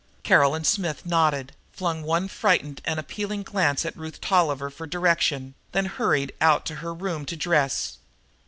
[0.23, 5.85] Caroline Smith nodded, flung one frightened and appealing glance to Ruth Tolliver for direction, then
[5.85, 7.99] hurried out to her room to dress.